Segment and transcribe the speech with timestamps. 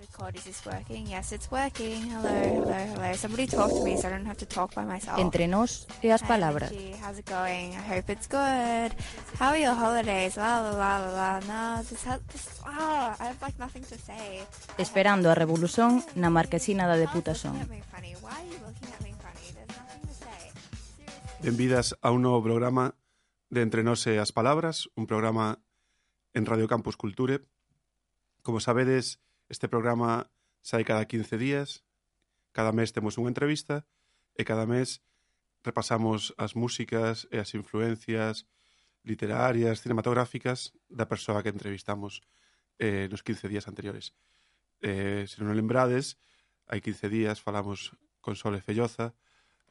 [0.00, 0.36] record.
[0.36, 1.06] Is this working?
[1.06, 2.02] Yes, it's working.
[2.10, 3.12] Hello, hello, hello.
[3.14, 5.18] Somebody talk to me so I don't have to talk by myself.
[5.18, 6.70] Entre nós e as Hi, palabras.
[7.02, 7.74] How's it going?
[7.74, 8.94] I hope it's good.
[9.38, 10.36] How are your holidays?
[10.36, 11.40] La la la la la.
[11.46, 11.82] No,
[12.66, 14.42] oh, I have like nothing to say.
[14.78, 17.58] Esperando a revolución na marquesina da Deputación.
[21.42, 22.94] Benvidas a un novo programa
[23.50, 25.62] de Entre Nós e as Palabras, un programa
[26.34, 27.46] en Radio Campus Culture.
[28.42, 30.28] Como sabedes, Este programa
[30.60, 31.80] sai cada 15 días,
[32.52, 33.88] cada mes temos unha entrevista
[34.36, 35.00] e cada mes
[35.64, 38.44] repasamos as músicas e as influencias
[39.08, 42.20] literarias, cinematográficas da persoa que entrevistamos
[42.76, 44.12] eh, nos 15 días anteriores.
[44.84, 46.20] Eh, se non lembrades,
[46.68, 49.16] hai 15 días falamos con Sole Felloza,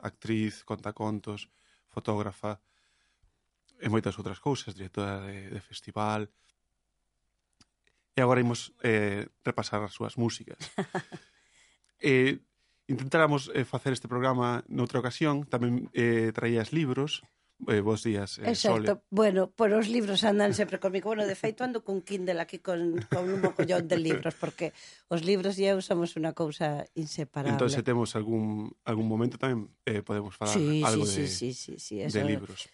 [0.02, 1.54] actriz, contacontos,
[1.94, 2.58] fotógrafa
[3.78, 6.26] e moitas outras cousas, directora de, de festival,
[8.18, 10.58] E agora imos eh, repasar as súas músicas.
[12.02, 12.42] eh,
[12.90, 17.22] intentáramos eh, facer este programa noutra ocasión, tamén eh, traías libros,
[17.66, 18.86] Eh, vos días, eh, Exacto.
[18.86, 19.02] Sole.
[19.10, 21.10] Bueno, por os libros andan sempre comigo.
[21.10, 24.78] Bueno, de feito ando cun Kindle aquí con, con un mocollón de libros, porque
[25.10, 27.58] os libros e eu somos unha cousa inseparable.
[27.58, 31.50] Entón, se temos algún, algún momento tamén eh, podemos falar sí, algo sí, de, sí,
[31.50, 31.96] sí, sí, sí.
[32.06, 32.70] Eso, de libros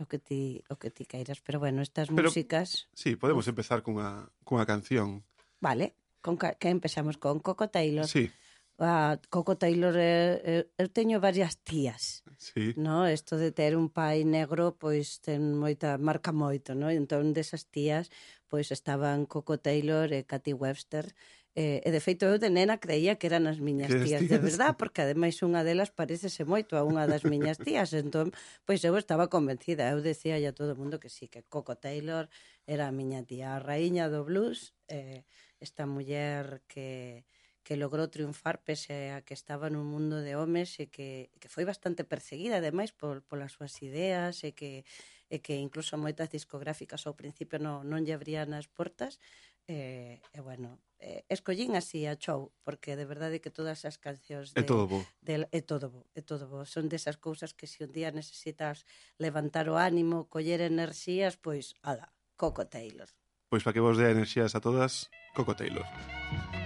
[0.00, 2.88] o que ti o que ti queiras, pero bueno, estas pero, músicas.
[2.94, 5.24] Sí, podemos empezar cunha cunha canción.
[5.60, 8.06] Vale, con que empezamos con Coco Taylor.
[8.06, 8.30] Sí.
[8.78, 12.26] A Coco Taylor eh, eh, eu teño varias tías.
[12.42, 12.74] Sí.
[12.74, 16.90] No, isto de ter un pai negro pois ten moita marca moito, no?
[16.90, 18.10] Entón desas tías
[18.50, 21.14] pois estaban Coco Taylor e Katy Webster
[21.54, 24.30] Eh, e de feito eu de nena creía que eran as miñas que tías, tías,
[24.30, 28.34] de verdad, porque ademais unha delas parecese moito a unha das miñas tías, entón,
[28.66, 32.26] pois eu estaba convencida, eu decía a todo o mundo que sí, que Coco Taylor
[32.66, 35.22] era a miña tía, a raíña do blues, eh,
[35.62, 37.22] esta muller que
[37.64, 41.64] que logrou triunfar pese a que estaba nun mundo de homes e que, que foi
[41.64, 44.84] bastante perseguida ademais por, polas súas ideas e que,
[45.32, 49.16] e que incluso moitas discográficas ao principio non, non lle abrían as portas.
[49.64, 54.56] E, e bueno, Eh, escollín así a Chou, porque de verdade que todas as cancións
[54.56, 55.04] de, é todo bo.
[55.20, 56.64] De, é todo bo, é todo bo.
[56.64, 58.88] Son desas cousas que se un día necesitas
[59.20, 62.08] levantar o ánimo, coller enerxías, pois, ala,
[62.40, 63.12] Coco Taylor.
[63.52, 65.84] Pois para que vos dé enerxías a todas, Coco Taylor.
[65.84, 66.63] Coco Taylor.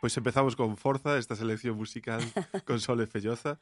[0.00, 2.24] Pois empezamos con forza esta selección musical
[2.66, 3.60] con Sole Felloza,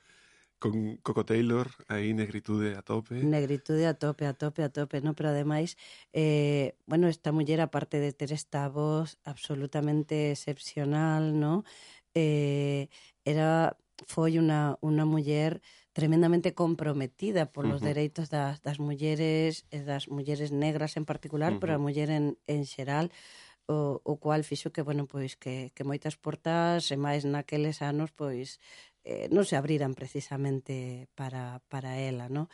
[0.61, 3.19] con Coco Taylor, aí negritude a tope.
[3.19, 5.75] Negritude a tope, a tope, a tope, no, pero ademais,
[6.15, 11.67] eh, bueno, esta muller aparte de ter esta voz absolutamente excepcional, no?
[12.15, 12.87] Eh,
[13.27, 13.75] era
[14.07, 15.59] foi unha unha muller
[15.91, 17.91] tremendamente comprometida polos uh -huh.
[17.91, 21.63] dereitos das das mulleres e das mulleres negras en particular, uh -huh.
[21.63, 23.11] pero a muller en en xeral
[23.69, 28.11] o, o cual fixo que, bueno, pois que, que moitas portas, e máis naqueles anos,
[28.17, 28.59] pois
[29.05, 32.49] eh, non se abriran precisamente para, para ela, non?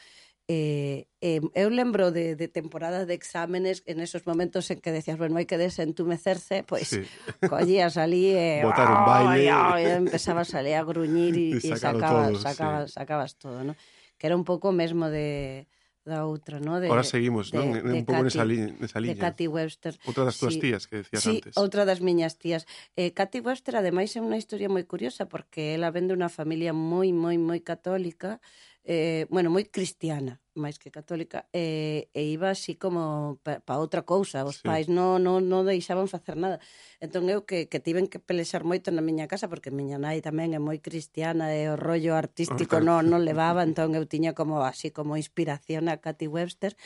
[0.46, 5.16] eh, eh, eu lembro de, de temporadas de exámenes en esos momentos en que decías,
[5.16, 7.00] bueno, hai que desentumecerse, pois sí.
[7.49, 8.60] collías ali e...
[8.60, 9.49] Botar un baile.
[9.49, 12.94] Oh, e empezabas ali a gruñir e, e sacabas, todo, sacabas, sí.
[13.00, 13.72] sacabas todo, ¿no?
[14.20, 15.64] Que era un pouco mesmo de
[16.04, 16.80] da outra, no?
[16.80, 17.72] De, Ahora seguimos, de, non?
[17.72, 19.16] De, un pouco nesa, li, nesa liña.
[19.16, 19.96] De Cathy Webster.
[20.04, 21.56] Outra das túas sí, tías que decías sí, antes.
[21.56, 22.68] Sí, outra das miñas tías.
[22.92, 27.08] Eh, Cathy Webster, ademais, é unha historia moi curiosa porque ela vende unha familia moi,
[27.16, 28.36] moi, moi católica
[28.84, 34.04] eh, bueno, moi cristiana, máis que católica, eh, e iba así como para pa outra
[34.04, 34.69] cousa, os sí.
[34.69, 36.60] pais non no, no deixaban facer nada.
[37.00, 40.52] Entón eu que, que tiven que pelexar moito na miña casa, porque miña nai tamén
[40.52, 44.92] é moi cristiana e o rollo artístico non non levaba, entón eu tiña como así
[44.92, 46.76] como inspiración a Cathy Webster,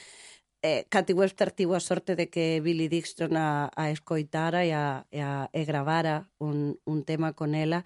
[0.63, 5.07] eh, Cathy Webster tivo a sorte de que Billy Dixon a, a escoitara e a,
[5.11, 7.85] e a e gravara un, un tema con ela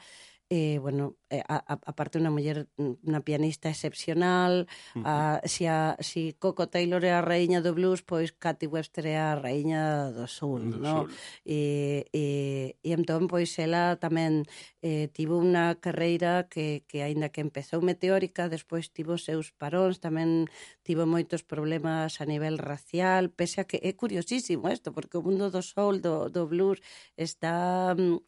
[0.55, 5.41] eh, bueno, eh, a, aparte unha muller, unha pianista excepcional, uh ah, -huh.
[5.41, 9.17] a, si, a, si Coco Taylor é a raíña do blues, pois Cathy Webster é
[9.17, 10.93] a raíña do soul, do no?
[10.93, 11.09] Soul.
[11.49, 12.25] E, e,
[12.85, 14.45] e entón, pois, ela tamén
[14.85, 20.53] eh, tivo unha carreira que, que aínda que empezou meteórica, despois tivo seus paróns, tamén
[20.85, 25.49] tivo moitos problemas a nivel racial, pese a que é curiosísimo isto, porque o mundo
[25.49, 26.77] do soul, do, do blues,
[27.17, 27.97] está...
[27.97, 28.21] Mm,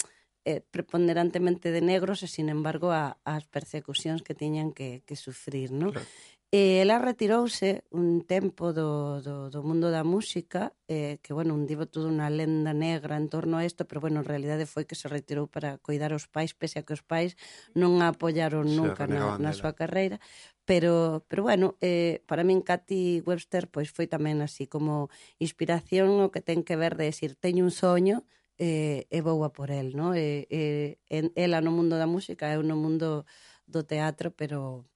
[0.44, 5.72] eh, preponderantemente de negros e, sin embargo, a, as persecucións que tiñan que, que sufrir,
[5.72, 5.92] non?
[5.96, 6.08] Claro.
[6.54, 11.66] E ela retirouse un tempo do, do, do mundo da música, eh, que, bueno, un
[11.66, 14.94] divo toda unha lenda negra en torno a isto, pero, bueno, en realidade foi que
[14.94, 17.34] se retirou para cuidar os pais, pese a que os pais
[17.74, 20.22] non a apoyaron nunca na, na súa carreira.
[20.62, 25.10] Pero, pero bueno, eh, para min Cathy Webster pois foi tamén así como
[25.42, 28.22] inspiración o que ten que ver de decir, teño un soño,
[28.58, 30.14] Eh, e, e vou a por el, no?
[30.14, 33.26] E, e, en, ela no mundo da música, eu no mundo
[33.66, 34.86] do teatro, pero,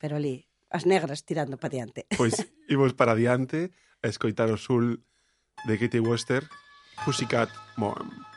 [0.00, 2.08] pero ali, as negras tirando para diante.
[2.16, 3.70] Pois, imos para diante
[4.00, 5.04] a escoitar o sul
[5.68, 6.48] de Katie Wester,
[7.04, 8.31] Pussycat Mom.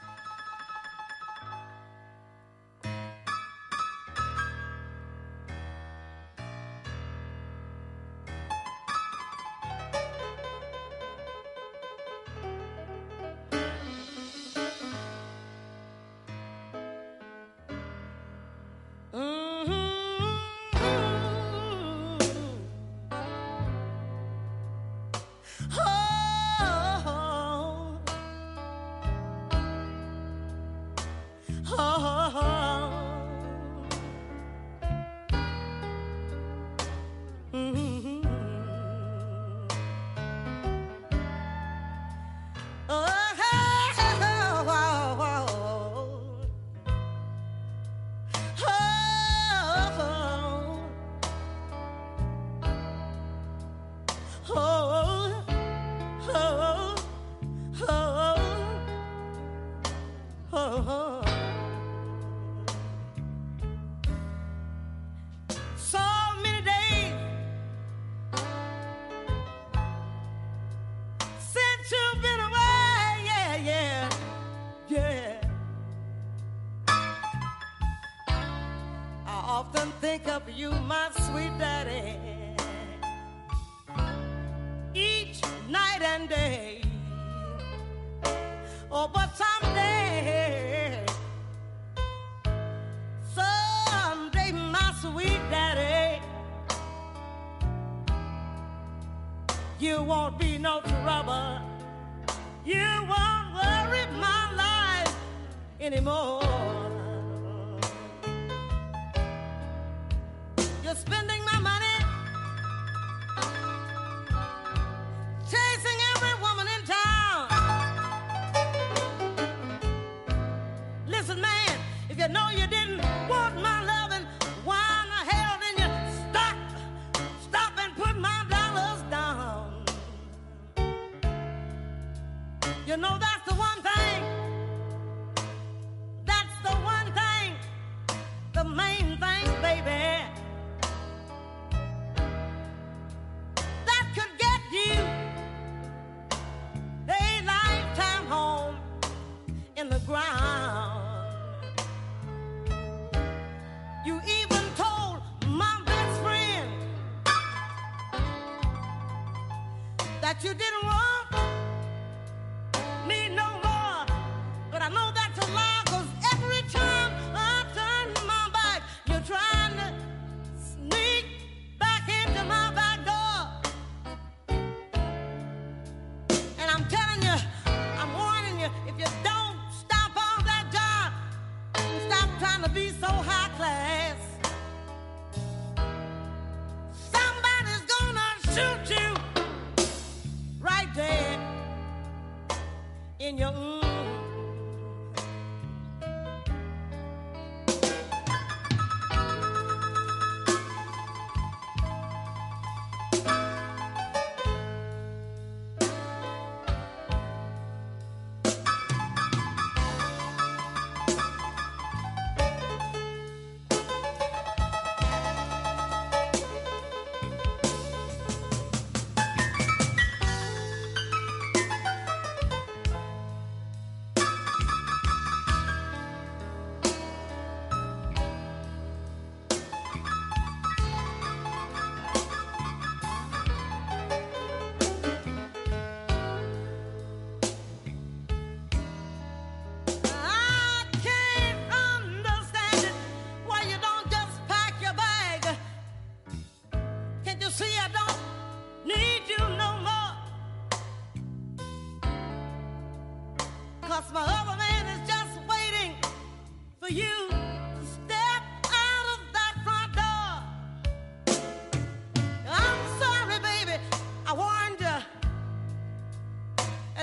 [160.26, 161.15] that you didn't want.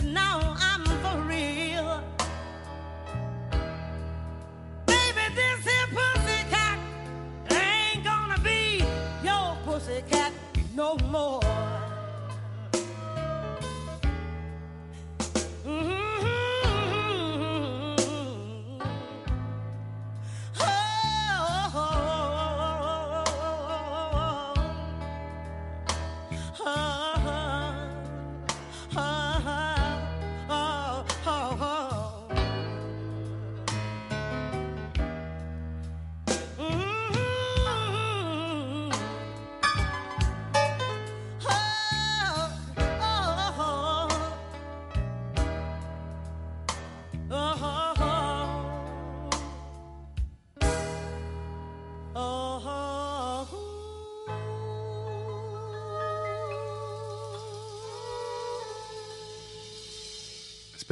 [0.04, 0.61] now.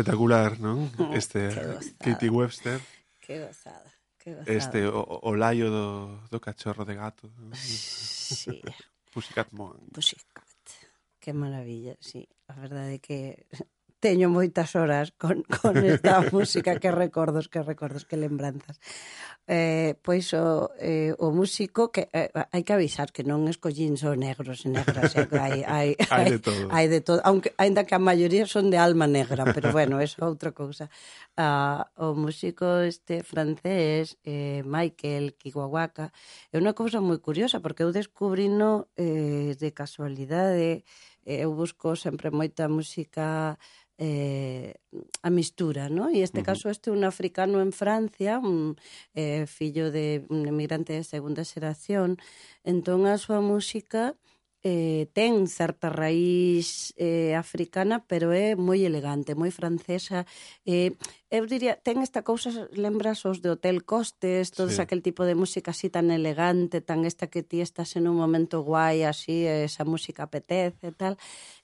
[0.00, 0.88] espectacular, non?
[1.12, 1.52] Este
[1.99, 2.80] Katie Webster.
[3.21, 3.92] Que gozada.
[4.19, 4.52] Que gozada.
[4.52, 7.30] Este o, o laio do, do cachorro de gato.
[7.52, 8.62] Sí.
[9.12, 9.92] Pussycat Monk.
[9.92, 10.47] Pussycat.
[11.21, 12.28] Que maravilla, sí.
[12.49, 13.47] A verdade é que
[14.00, 18.80] teño moitas horas con, con esta música, que recordos, que recordos, que lembranzas.
[19.47, 24.14] Eh, pois o, eh, o músico que eh, hai que avisar que non escollín só
[24.14, 26.64] negros e negras, eh, hai, hai, hai, de todo.
[26.71, 30.07] hai de todo, aunque aínda que a maioría son de alma negra, pero bueno, é
[30.23, 30.87] outra cousa.
[31.35, 36.14] Ah, o músico este francés eh, Michael Kiwawaka
[36.54, 40.87] é unha cousa moi curiosa porque eu descubrino eh, de casualidade
[41.26, 43.59] eh, eu busco sempre moita música
[44.00, 44.80] eh,
[45.23, 46.11] a mistura, ¿no?
[46.11, 48.76] Y este caso este un africano en Francia, un
[49.14, 52.16] eh, fillo de un emigrante de segunda xeración,
[52.64, 54.16] entón a súa música
[54.62, 60.28] eh, ten certa raíz eh, africana, pero é moi elegante, moi francesa.
[60.69, 60.97] Eh,
[61.33, 64.85] eu diría, ten esta cousa, lembras os de Hotel Costes, todos sí.
[64.85, 68.61] aquel tipo de música así tan elegante, tan esta que ti estás en un momento
[68.61, 71.16] guai, así, esa música apetece e tal.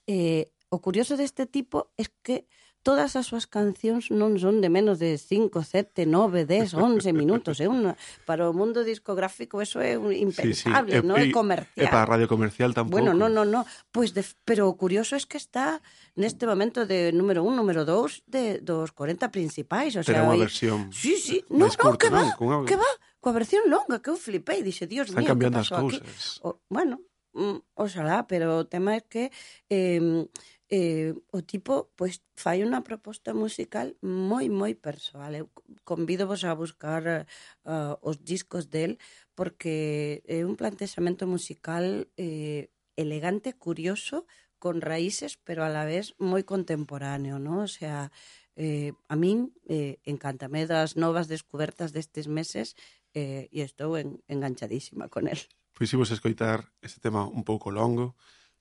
[0.09, 2.51] Eh, O curioso deste tipo é que
[2.87, 7.59] todas as súas cancións non son de menos de 5, 7, 9, 10, 11 minutos.
[7.59, 11.07] É unha, para o mundo discográfico eso é un impensable, sí, sí.
[11.07, 11.83] non é comercial.
[11.83, 12.95] E para a radio comercial tampouco.
[12.95, 13.67] Bueno, non, non, non.
[13.91, 15.83] Pois de, pero o curioso é es que está
[16.15, 19.99] neste momento de número 1, número 2 de, dos 40 principais.
[19.99, 21.43] O sea, Terá unha versión Sí, sí.
[21.51, 22.63] Non, non, que va, non, cunha...
[22.71, 22.93] que va.
[23.19, 24.63] Coa versión longa, que eu flipei.
[24.63, 25.99] Dixe, dios mío, que pasou aquí?
[26.47, 27.03] O, bueno,
[27.35, 29.35] mm, oxalá, pero o tema é que...
[29.67, 30.23] Eh,
[30.69, 35.35] eh, o tipo pois fai unha proposta musical moi moi persoal.
[35.35, 35.47] Eu
[35.87, 37.27] convidovos a buscar
[37.63, 38.99] uh, os discos del
[39.39, 44.27] porque é un plantexamento musical eh, elegante, curioso,
[44.59, 47.63] con raíces, pero a la vez moi contemporáneo, ¿no?
[47.63, 48.11] O sea,
[48.57, 52.75] eh, a min eh, encantame das novas descubertas destes meses
[53.15, 55.39] eh, e estou en, enganchadísima con el.
[55.77, 58.17] Pois imos escoitar ese tema un pouco longo,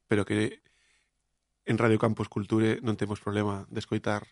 [0.06, 0.62] pero que
[1.66, 4.30] en Radio Campus Culture non temos problema de escoitar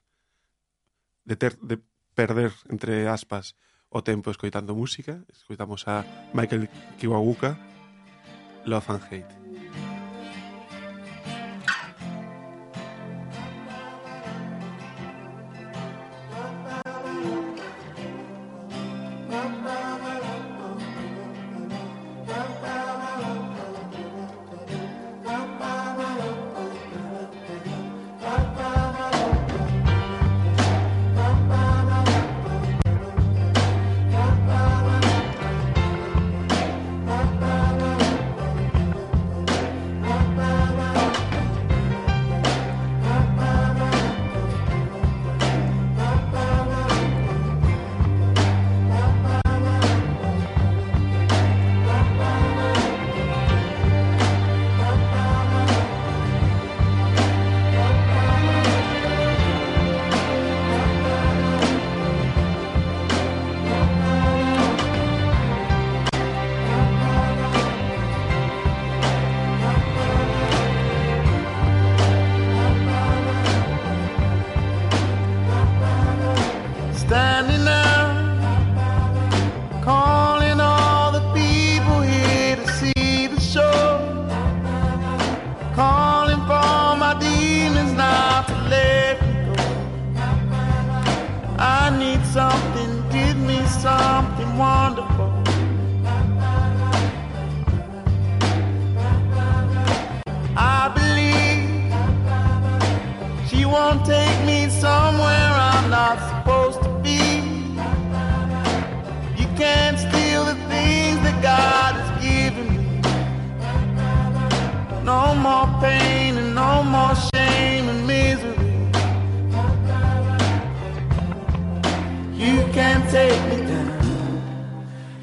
[1.25, 1.81] de, ter, de
[2.13, 3.57] perder entre aspas
[3.89, 5.21] o tempo escoitando música.
[5.29, 7.57] Escoitamos a Michael Kiwaguka,
[8.65, 9.42] Love and Hate.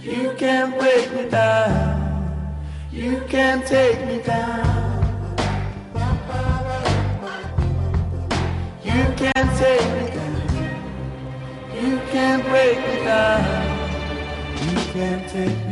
[0.03, 2.57] You can't break me down.
[2.91, 5.05] You can't take me down.
[8.83, 10.41] You can't take me down.
[11.75, 13.45] You can't break me down.
[14.57, 15.70] You can't take me down.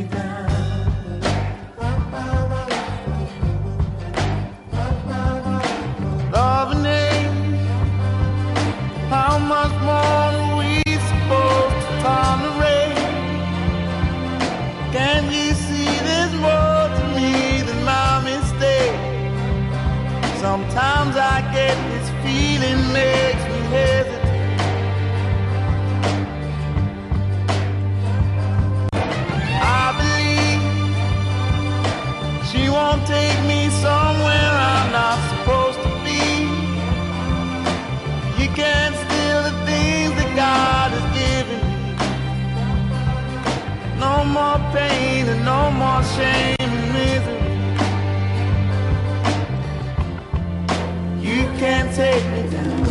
[44.19, 47.39] No more pain and no more shame and misery.
[51.23, 52.85] You can't take me down.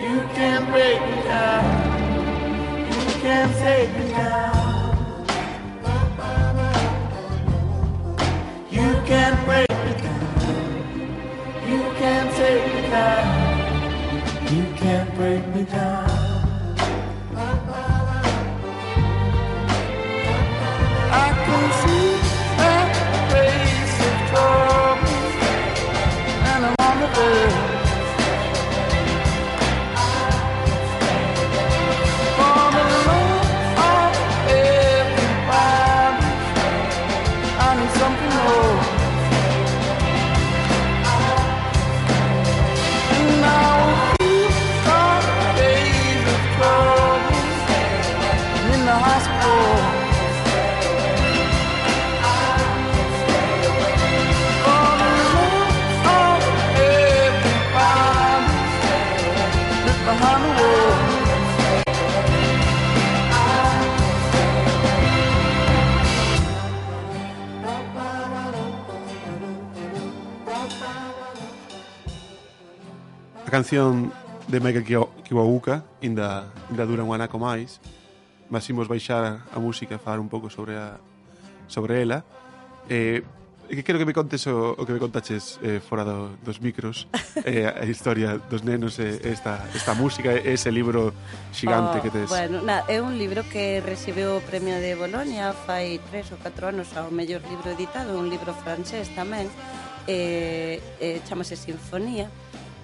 [0.00, 1.64] You can't break me down.
[2.88, 5.26] You can't take me down.
[8.70, 10.22] You can't break me down.
[11.68, 13.26] You can't take me down.
[14.56, 16.07] You can't break me down.
[37.86, 38.37] Something
[73.58, 74.12] canción
[74.46, 74.84] de Michael
[75.24, 77.82] Kiwabuka, Inda, Inda dura un anaco máis,
[78.46, 80.94] mas imos baixar a música e falar un pouco sobre a,
[81.66, 82.22] sobre ela.
[82.86, 83.26] Eh,
[83.66, 87.10] que quero que me contes o, o que me contaches eh, fora do, dos micros
[87.42, 91.10] eh, a historia dos nenos e eh, esta, esta música e ese libro
[91.50, 92.30] xigante oh, que tes.
[92.30, 96.70] Bueno, na, é un libro que recibeu o premio de Bolonia fai tres ou catro
[96.70, 99.50] anos ao mellor libro editado, un libro francés tamén,
[100.06, 102.30] eh, eh, chamase Sinfonía,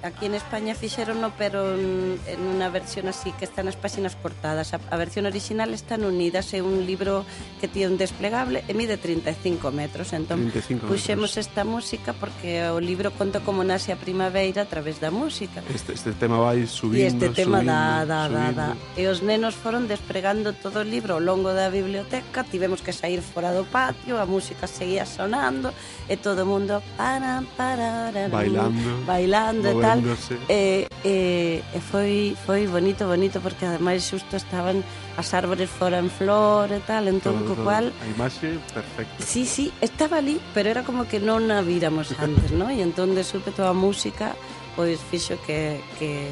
[0.05, 4.77] aquí en España fixeronno, pero en unha versión así que está nas páxinas cortadas.
[4.77, 7.25] A, a versión original están unidas, é un libro
[7.59, 10.12] que tiene un desplegable e mide 35 metros.
[10.12, 10.90] Entón, 35 metros.
[10.93, 15.64] puxemos esta música porque o libro conta como nace a primavera a través da música.
[15.73, 18.61] Este, este tema vai subindo, E este tema subindo, da, da, subindo.
[18.61, 19.01] da, da.
[19.01, 23.25] E os nenos foron despregando todo o libro ao longo da biblioteca, tivemos que sair
[23.25, 25.73] fora do patio, a música seguía sonando
[26.12, 30.42] e todo o mundo para, para, bailando, bailando e tal tal.
[30.48, 34.83] E, e, e foi, foi bonito, bonito, porque ademais xusto estaban
[35.14, 37.94] as árbores fora en flor e tal, entón todo, co cual...
[38.02, 39.22] A imaxe perfecta.
[39.22, 42.74] Sí, sí, estaba ali, pero era como que non a víramos antes, non?
[42.74, 44.35] E entón de súpeto a música
[44.76, 46.28] pois fixo que, que,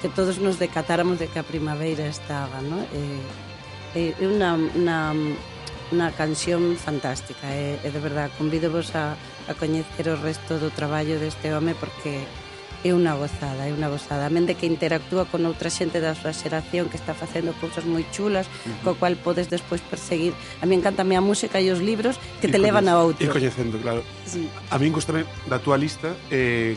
[0.00, 2.80] que todos nos decatáramos de que a primavera estaba, non?
[2.92, 3.20] E,
[3.94, 5.00] eh, eh, é unha, unha,
[5.92, 9.14] unha canción fantástica e, e de verdade convido vos a,
[9.48, 12.24] a coñecer o resto do traballo deste home porque
[12.82, 14.26] é unha gozada, é unha gozada.
[14.26, 18.02] Amén de que interactúa con outra xente da súa xeración que está facendo cousas moi
[18.10, 18.82] chulas, uh -huh.
[18.82, 20.34] co cual podes despois perseguir.
[20.58, 23.22] A mí encanta a música e os libros que te levan a outro.
[23.22, 24.02] E coñecendo, claro.
[24.26, 24.50] Sí.
[24.70, 26.74] A mí gustame da túa lista eh,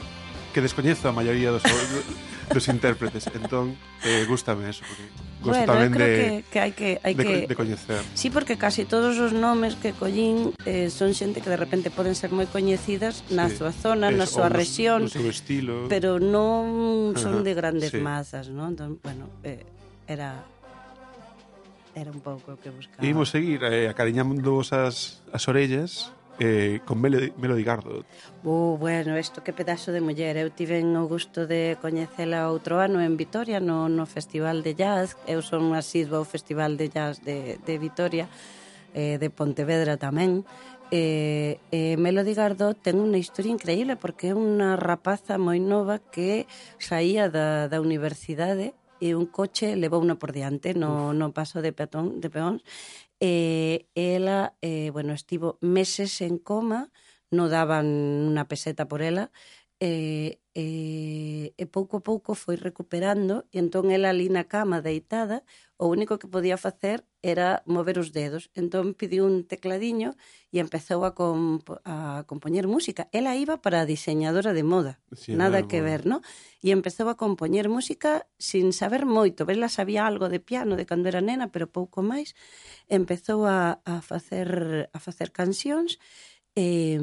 [0.54, 1.66] que descoñezo a maioría dos,
[2.56, 3.26] dos intérpretes.
[3.34, 4.86] Entón, eh, gustame eso.
[4.86, 5.10] Porque
[5.46, 7.36] gosto bueno, tamén de, que, que hai que, hai de, que...
[7.46, 8.02] de coñecer.
[8.18, 12.18] Sí, porque casi todos os nomes que collín eh, son xente que de repente poden
[12.18, 13.62] ser moi coñecidas na sí.
[13.62, 17.46] súa zona, es, na súa región, no seu estilo, pero non son Ajá.
[17.46, 18.02] de grandes sí.
[18.02, 18.66] mazas, ¿no?
[18.66, 19.62] Entón, bueno, eh,
[20.10, 20.42] era
[21.96, 23.06] era un pouco o que buscaba.
[23.06, 28.06] Imos seguir eh, acariñando as, as orellas eh, con Melody, Melody Gardot.
[28.44, 30.38] Uh, bueno, isto que pedazo de muller.
[30.38, 35.18] Eu tiven o gusto de coñecela outro ano en Vitoria, no, no Festival de Jazz.
[35.26, 38.28] Eu son asidua ao Festival de Jazz de, de Vitoria,
[38.94, 40.44] eh, de Pontevedra tamén.
[40.94, 46.46] Eh, eh, Melody Gardot ten unha historia increíble porque é unha rapaza moi nova que
[46.78, 51.74] saía da, da universidade e un coche levou unha por diante no, no paso de
[51.74, 52.62] peatón de peóns
[53.22, 56.92] E ela, eh, bueno, estivo meses en coma,
[57.32, 57.88] non daban
[58.32, 59.32] unha peseta por ela,
[59.80, 60.66] e, e,
[61.56, 65.44] e pouco a pouco foi recuperando, e entón ela ali na cama deitada,
[65.80, 68.54] o único que podía facer era mover os dedos.
[68.54, 70.14] Entón pediu un tecladiño
[70.54, 73.10] e empezou a, comp a compoñer música.
[73.10, 76.22] Ela iba para diseñadora de moda, sí, nada que ver, no?
[76.62, 79.50] E empezou a compoñer música sin saber moito.
[79.50, 82.38] Vela sabía algo de piano de cando era nena, pero pouco máis.
[82.86, 85.98] Empezou a, a facer a facer cancións
[86.56, 86.96] E,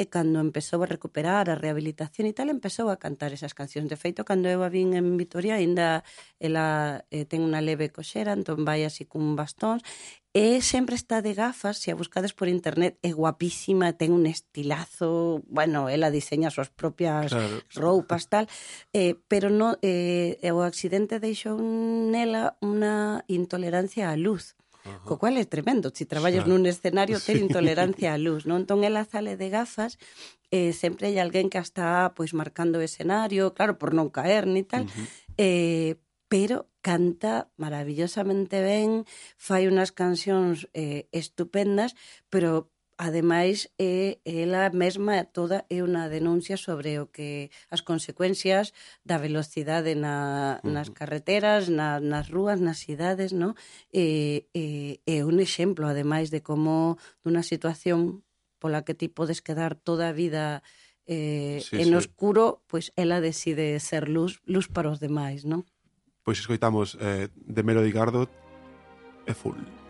[0.00, 3.92] e cando empezou a recuperar a rehabilitación e tal, empezou a cantar esas cancións.
[3.92, 6.00] De feito, cando eu a vin en Vitoria, aínda
[6.40, 9.84] ela eh, ten unha leve coxera, entón vai así cun bastón,
[10.32, 15.44] e sempre está de gafas, se a buscades por internet, é guapísima, ten un estilazo,
[15.52, 17.60] bueno, ela diseña as súas propias claro.
[17.76, 18.48] roupas, tal,
[18.96, 24.56] eh, pero no, eh, o accidente deixou nela unha intolerancia á luz.
[25.04, 26.60] Co cual é tremendo, se si traballas claro.
[26.60, 27.44] nun escenario ter sí.
[27.44, 28.64] intolerancia á luz, non?
[28.64, 29.96] Entón ela sale de gafas
[30.52, 34.62] eh, sempre hai alguén que está pois marcando o escenario, claro, por non caer ni
[34.62, 35.06] tal, uh -huh.
[35.40, 35.92] eh,
[36.28, 39.08] pero canta maravillosamente ben,
[39.40, 41.96] fai unhas cancións eh, estupendas,
[42.28, 49.18] pero ademais é ela mesma toda é unha denuncia sobre o que as consecuencias da
[49.18, 53.58] velocidade na, nas carreteras, na, nas rúas, nas cidades, no?
[53.90, 58.22] E, e, é un exemplo ademais de como dunha situación
[58.62, 60.62] pola que ti podes quedar toda a vida
[61.06, 61.94] eh, sí, en sí.
[61.94, 65.66] oscuro, pois pues, ela decide ser luz, luz para os demais, non?
[66.24, 68.30] Pois escoitamos eh, de Melody Gardot
[69.26, 69.83] e Full.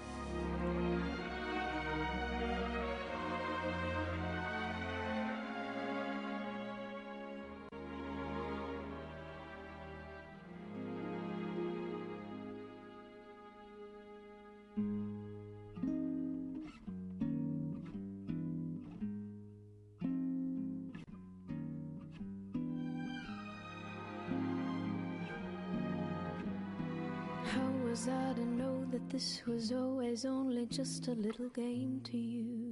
[27.95, 32.65] Was I to know that this was always only just a little game to you?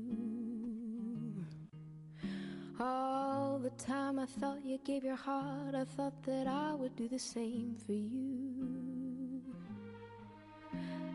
[2.81, 7.07] All the time I thought you gave your heart, I thought that I would do
[7.07, 9.43] the same for you.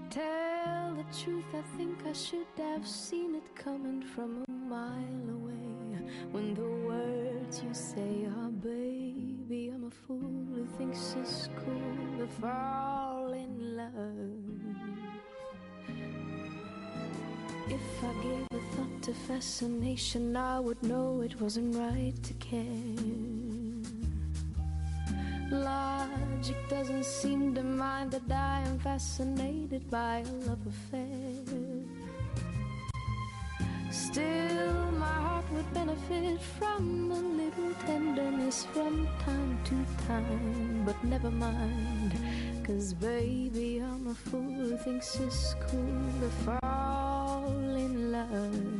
[0.09, 5.99] Tell the truth, I think I should have seen it coming from a mile away.
[6.31, 12.27] When the words you say are, baby, I'm a fool who thinks it's cool to
[12.39, 13.16] fall
[13.77, 13.93] love.
[17.69, 22.97] If I gave a thought to fascination, I would know it wasn't right to care.
[25.51, 31.37] Logic doesn't seem to mind that I am fascinated by a love affair.
[33.91, 39.75] Still, my heart would benefit from a little tenderness from time to
[40.07, 40.83] time.
[40.85, 42.13] But never mind,
[42.67, 48.76] cause baby, I'm a fool who thinks it's cool to fall in love.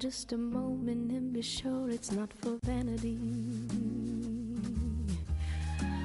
[0.00, 3.18] Just a moment and be sure it's not for vanity.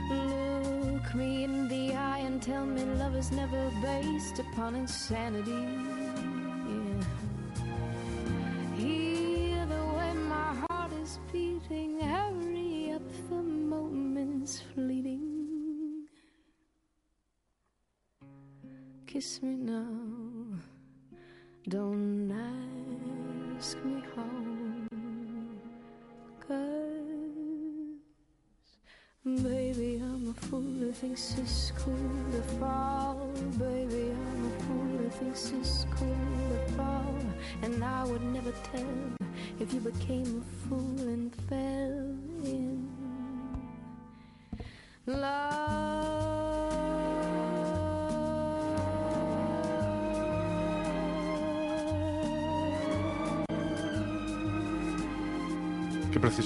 [0.10, 5.94] Look me in the eye and tell me love is never based upon insanity.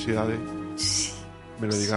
[0.09, 0.39] curiosidade.
[0.75, 1.13] Sí.
[1.59, 1.93] Melody Sí.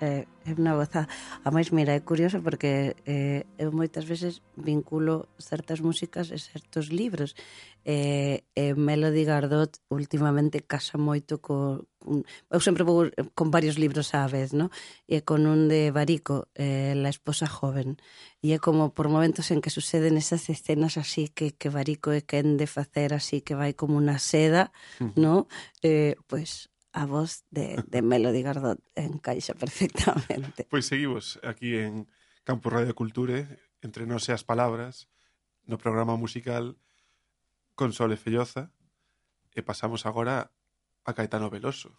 [0.00, 1.04] É, eh, é unha gozada.
[1.44, 6.88] A máis, mira, é curioso porque eh, eu moitas veces vinculo certas músicas e certos
[6.88, 7.36] libros.
[7.84, 11.84] Eh, eh, Melody Gardot últimamente casa moito co...
[12.00, 14.72] Un, eu sempre vou con varios libros á vez, no?
[15.04, 18.00] E con un de Barico, eh, La esposa joven.
[18.40, 22.24] E é como por momentos en que suceden esas escenas así que, que Barico é
[22.24, 24.72] quen de facer así que vai como unha seda,
[25.12, 25.44] no?
[25.84, 30.66] Eh, pois pues, a voz de, de Melody Gardot encaixa perfectamente.
[30.68, 32.10] Pois seguimos aquí en
[32.44, 33.46] Campo Radio Culture,
[33.82, 35.06] entre non seas palabras,
[35.70, 36.74] no programa musical
[37.78, 38.74] con Sole Felloza,
[39.54, 40.50] e pasamos agora
[41.06, 41.94] a Caetano Veloso.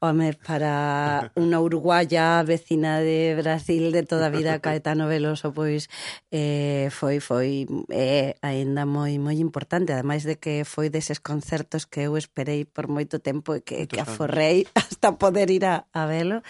[0.00, 5.90] Home, para unha uruguaya vecina de Brasil de toda a vida, Caetano Veloso, pois
[6.30, 12.06] eh, foi, foi eh, aínda moi moi importante, ademais de que foi deses concertos que
[12.06, 16.46] eu esperei por moito tempo e que, que aforrei hasta poder ir a, a velo,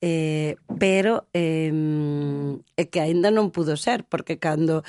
[0.00, 1.68] eh, pero eh,
[2.80, 4.82] é que aínda non pudo ser, porque cando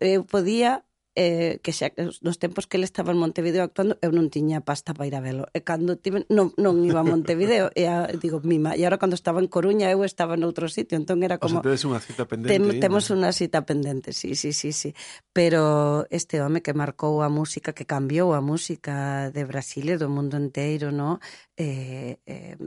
[0.00, 0.85] eu podía
[1.16, 4.92] eh, que xa, nos tempos que ele estaba en Montevideo actuando, eu non tiña pasta
[4.92, 5.48] para ir a velo.
[5.56, 8.76] E cando tive, non, non iba a Montevideo, e a, digo, mima.
[8.76, 11.58] E agora cando estaba en Coruña, eu estaba en outro sitio, entón era como...
[11.58, 12.52] O sea, tedes unha cita pendente.
[12.52, 12.84] Tem, ainda.
[12.84, 14.92] temos unha cita pendente, sí, sí, sí, sí.
[15.32, 20.12] Pero este home que marcou a música, que cambiou a música de Brasil e do
[20.12, 21.18] mundo inteiro, no?
[21.56, 22.60] Eh, eh,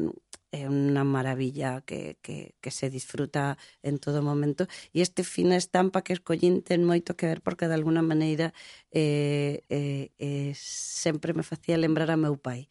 [0.51, 4.65] é unha maravilla que, que, que se disfruta en todo momento.
[4.89, 8.53] E este fina estampa que escollín ten moito que ver porque de alguna maneira
[8.89, 12.65] eh, eh, eh, sempre me facía lembrar a meu pai.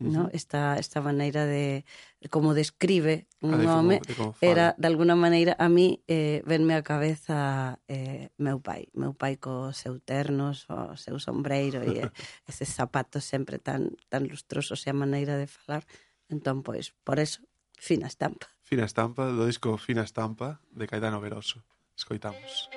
[0.00, 0.12] Uh -huh.
[0.16, 0.22] No?
[0.32, 1.84] Esta, esta maneira de
[2.30, 6.02] como describe un ah, home de como, de como era de alguna maneira a mí
[6.08, 11.84] eh, venme a cabeza eh, meu pai meu pai co seu ternos o seu sombreiro
[11.84, 12.10] e eh,
[12.50, 15.84] eses zapatos sempre tan, tan lustrosos e a maneira de falar
[16.30, 17.42] Entón, pois, por eso,
[17.76, 18.46] Fina Estampa.
[18.62, 21.66] Fina Estampa, do disco Fina Estampa, de Caetano Veloso.
[21.98, 22.70] Escoitamos.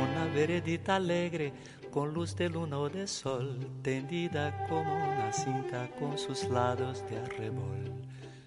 [0.00, 1.52] Una veredita alegre
[1.90, 7.18] con luz de luna o de sol, tendida como una cinta con sus lados de
[7.18, 7.92] arrebol.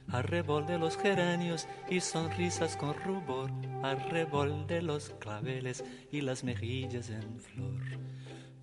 [0.09, 3.51] Arrebol de los geranios y sonrisas con rubor,
[3.81, 7.81] arrebol de los claveles y las mejillas en flor.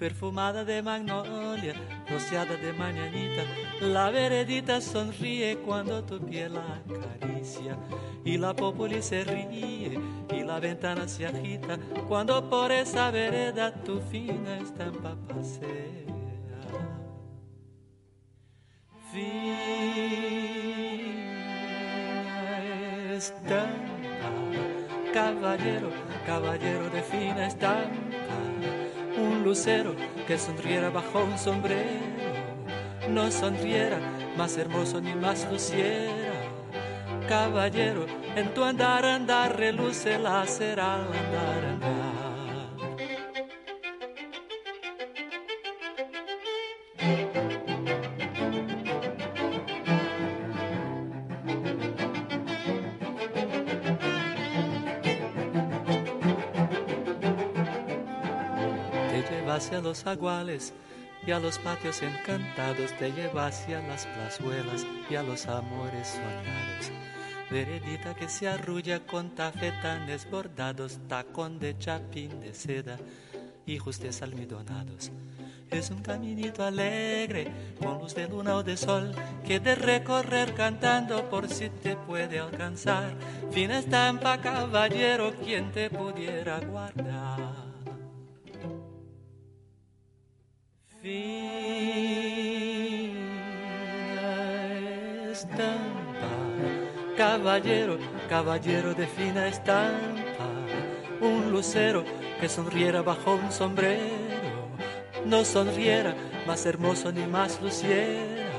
[0.00, 1.74] Perfumada de magnolia,
[2.08, 3.42] rociada de mañanita.
[3.82, 7.76] La veredita sonríe cuando tu piel la acaricia
[8.24, 10.00] y la populi se ríe
[10.32, 15.68] y la ventana se agita cuando por esa vereda tu fina estampa pasea.
[19.12, 19.60] Fina
[23.16, 24.30] estampa,
[25.12, 25.90] caballero,
[26.24, 28.19] caballero de fina estampa,
[29.20, 29.94] un lucero
[30.26, 32.00] que sonriera bajo un sombrero,
[33.08, 33.98] no sonriera
[34.36, 36.12] más hermoso ni más luciera.
[37.28, 42.09] Caballero, en tu andar, andar, reluce la al andar, andar.
[59.90, 60.72] Los aguales
[61.26, 66.92] y a los patios encantados, te llevase a las plazuelas y a los amores soñados.
[67.50, 72.98] Veredita que se arrulla con tafetanes bordados, tacón de chapín de seda
[73.66, 75.10] y justes almidonados.
[75.68, 77.50] Es un caminito alegre,
[77.82, 79.10] con luz de luna o de sol,
[79.44, 83.16] que de recorrer cantando por si te puede alcanzar.
[83.50, 87.59] Fina estampa, caballero, quien te pudiera guardar.
[91.02, 91.12] Fina
[95.30, 96.28] estampa,
[97.16, 97.96] caballero,
[98.28, 100.44] caballero de fina estampa,
[101.22, 102.04] un lucero
[102.38, 104.68] que sonriera bajo un sombrero,
[105.24, 106.14] no sonriera
[106.46, 108.50] más hermoso ni más luciera.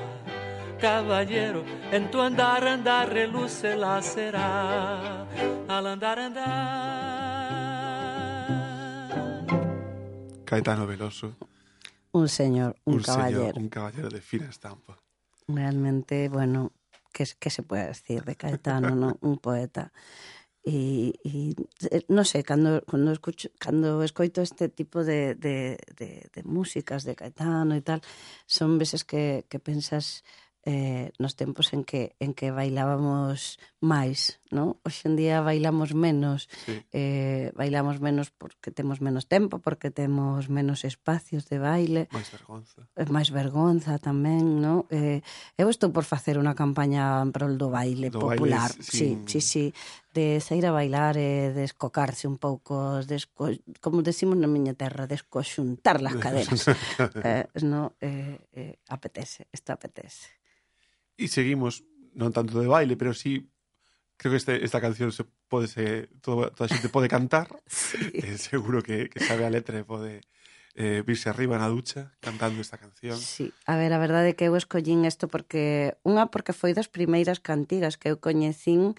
[0.80, 5.28] Caballero, en tu andar, andar, reluce la cera,
[5.68, 7.22] al andar, andar.
[10.44, 11.36] Caetano Veloso,
[12.14, 13.40] Un señor, un, un caballero.
[13.40, 14.98] Señor, un caballero de fina estampa.
[15.48, 16.72] Realmente, bueno,
[17.14, 19.18] ¿qué, ¿qué, se puede decir de Caetano, no?
[19.22, 19.92] Un poeta.
[20.64, 21.56] Y, y
[21.90, 27.04] eh, no sé, cando, cando, escucho, cando escoito este tipo de, de, de, de músicas
[27.04, 28.02] de Caetano e tal,
[28.46, 30.24] son veces que, que pensas
[30.64, 34.78] eh, nos tempos en que en que bailábamos máis, non?
[34.86, 36.78] Hoxe en día bailamos menos, sí.
[36.94, 42.06] eh, bailamos menos porque temos menos tempo, porque temos menos espacios de baile.
[42.14, 42.86] Máis vergonza.
[42.94, 44.86] Eh, máis vergonza tamén, non?
[44.94, 45.26] Eh,
[45.58, 48.70] eu estou por facer unha campaña en prol do baile do popular.
[48.70, 49.26] Baile, sin...
[49.26, 49.66] sí, sí, sí,
[50.14, 53.50] de sair a bailar e descocarse un pouco, desco...
[53.80, 56.70] como decimos na miña terra, descoxuntar las caderas.
[57.24, 60.41] eh, no, eh, eh, apetece, isto apetece
[61.22, 61.86] e seguimos,
[62.18, 63.54] non tanto de baile, pero sí
[64.18, 67.50] creo que este, esta canción se pode se toda, toda a xente pode cantar.
[67.70, 68.12] Sí.
[68.14, 70.22] Eh, seguro que, que sabe a letra e pode
[70.76, 73.18] eh, virse arriba na ducha cantando esta canción.
[73.18, 76.88] Sí, a ver, a verdade é que eu escollín isto porque unha porque foi das
[76.88, 78.96] primeiras cantigas que eu coñecín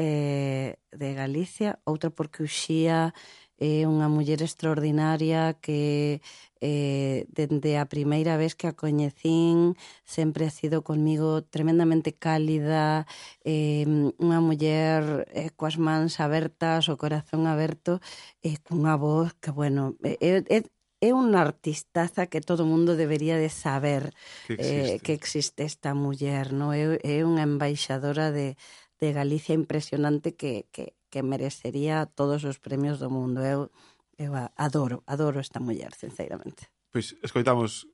[0.00, 3.12] eh, de Galicia, outra porque uxía
[3.60, 6.24] é unha muller extraordinaria que
[6.64, 13.04] eh, dende a primeira vez que a coñecín sempre ha sido conmigo tremendamente cálida,
[13.44, 13.84] eh,
[14.16, 18.00] unha muller eh, coas mans abertas, o corazón aberto,
[18.40, 20.58] e eh, cunha voz que, bueno, é, é,
[21.00, 24.12] é unha artistaza que todo mundo debería de saber
[24.48, 26.72] que eh, existe, eh, que existe esta muller, no?
[26.72, 28.56] é, é unha embaixadora de,
[29.00, 33.42] de Galicia impresionante que, que que merecería todos os premios do mundo.
[33.42, 33.68] Eu,
[34.16, 36.70] eu adoro, adoro esta muller, sinceramente.
[36.90, 37.86] Pois escoitamos,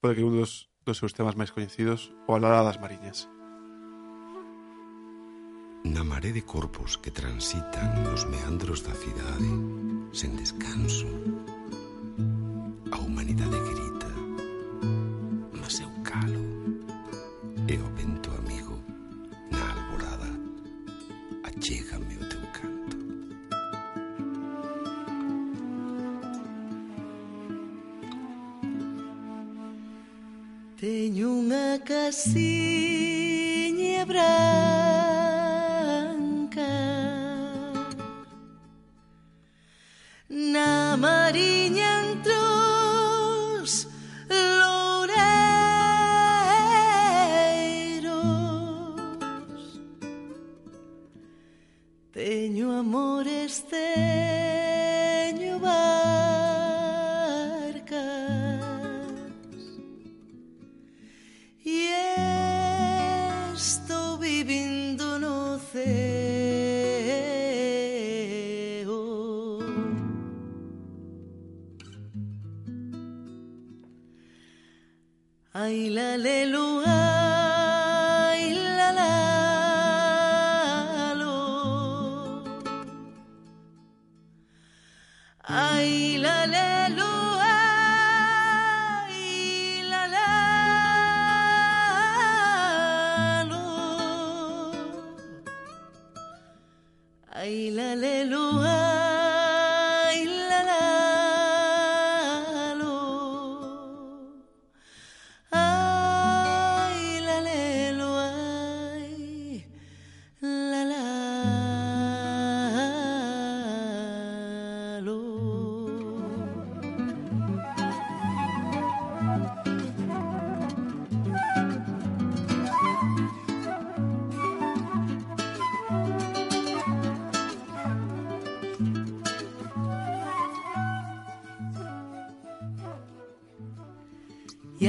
[0.00, 3.28] pode que un dos, dos seus temas máis coñecidos, o Alada das Mariñas.
[5.84, 9.50] Na maré de corpos que transitan nos meandros da cidade,
[10.16, 11.08] sen descanso,
[12.88, 13.60] a humanidade
[31.84, 32.34] casinha
[34.06, 34.83] branca.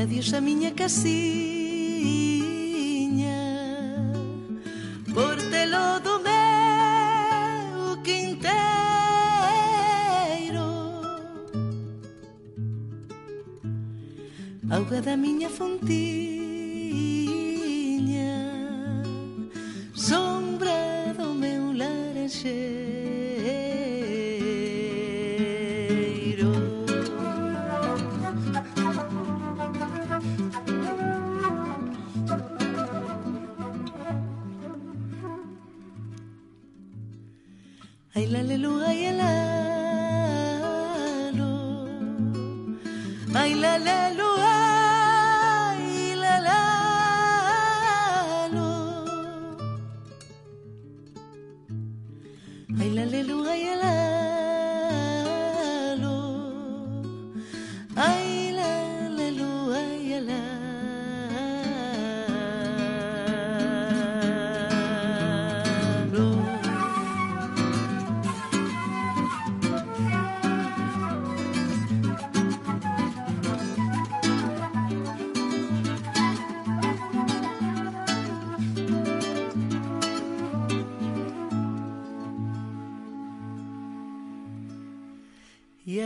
[0.05, 1.54] prédios da minha casinha.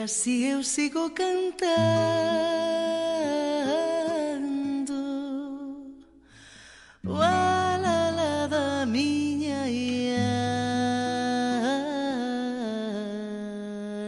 [0.10, 1.70] E así eu sigo cantando
[7.06, 9.62] O alala da miña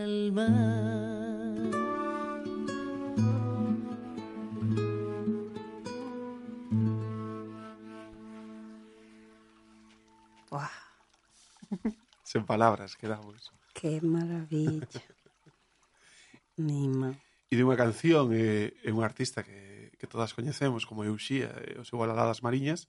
[0.07, 0.49] alma
[10.49, 10.71] Buah,
[12.23, 13.51] Sen palabras quedamos.
[13.73, 14.87] que maravilla.
[16.57, 17.15] Nima.
[17.51, 21.77] E de unha canción e, e un artista que, que todas coñecemos como Euxía e
[21.77, 21.99] o seu
[22.43, 22.87] Mariñas,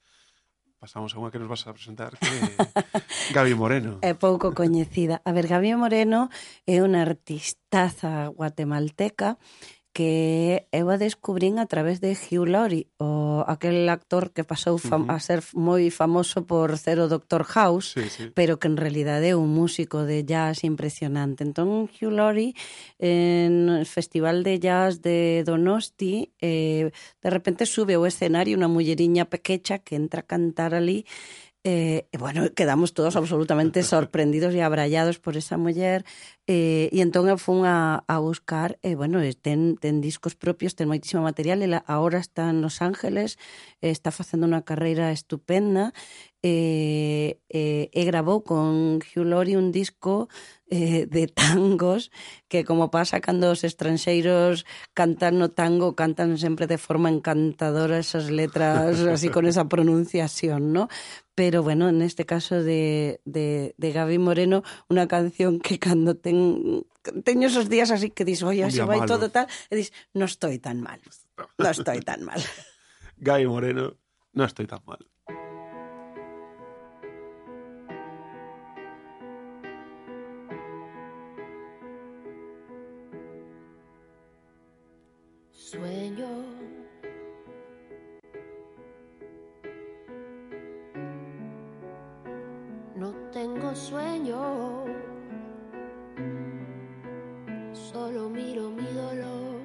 [0.83, 2.27] pasamos a unha que nos vas a presentar que
[3.37, 4.03] Gabi Moreno.
[4.03, 5.23] É pouco coñecida.
[5.23, 6.27] A ver, Gabi Moreno
[6.67, 9.39] é unha artistaza guatemalteca
[9.93, 15.05] que eu a descubrín a través de Hugh Laurie, o aquel actor que pasou fam
[15.05, 15.15] uh -huh.
[15.15, 17.45] a ser moi famoso por ser o Dr.
[17.45, 18.25] House, sí, sí.
[18.33, 21.45] pero que en realidade é un músico de jazz impresionante.
[21.45, 22.57] Entón, Hugh Laurie,
[22.99, 26.91] en el Festival de Jazz de Donosti, eh,
[27.21, 31.05] de repente sube ao escenario unha mulleriña pequecha que entra a cantar ali
[31.65, 36.03] Eh, bueno, quedamos todos absolutamente sorprendidos e abrallados por esa muller.
[36.51, 40.75] Eh, e entón eu fun a, a buscar e, bueno, eh, ten, ten discos propios,
[40.75, 41.63] ten moitísimo material.
[41.63, 43.39] Ela ahora está en Los Ángeles
[43.79, 45.95] eh, está facendo unha carreira estupenda
[46.45, 50.27] Eh, eh, e, e, e grabou con Hugh Laurie un disco
[50.67, 52.11] eh, de tangos
[52.49, 58.27] que como pasa cando os estranxeiros cantan no tango, cantan sempre de forma encantadora esas
[58.27, 60.91] letras así con esa pronunciación, ¿no?
[61.39, 66.83] Pero bueno, en este caso de, de, de Gaby Moreno, una canción que cando ten,
[67.23, 69.15] teño esos días así que dis, oye, se vai malo.
[69.15, 70.99] todo tal, e dis, no estoy tan mal,
[71.39, 72.43] no estoy tan mal.
[73.23, 73.95] Gaby Moreno,
[74.35, 75.12] no estoy tan mal.
[85.73, 86.29] Sueño.
[92.95, 94.85] No tengo sueño.
[97.73, 99.63] Solo miro mi dolor.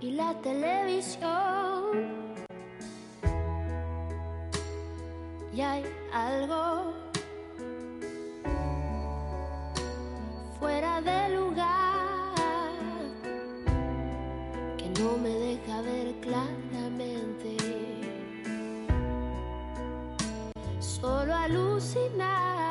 [0.00, 2.34] Y la televisión.
[5.52, 6.93] Y hay algo
[21.04, 22.63] solo alucinar.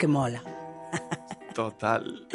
[0.00, 0.42] que mola.
[1.54, 2.26] Total.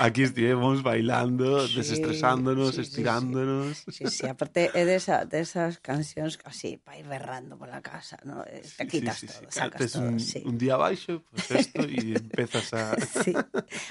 [0.00, 3.84] Aquí estivemos bailando, sí, desestresándonos, sí, estirándonos.
[3.88, 4.26] Sí, sí, sí.
[4.26, 8.40] aparte é desa, desas cancións así, pa ir berrando pola casa, ¿no?
[8.48, 9.58] Eh, te quitas sí, sí, todo, sí.
[9.58, 10.08] sacas Antes todo.
[10.08, 10.40] Un, sí.
[10.46, 12.96] un día baixo, pues esto, e empezas a...
[12.96, 13.36] sí,